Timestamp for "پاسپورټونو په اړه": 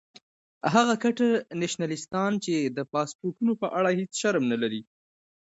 2.91-3.89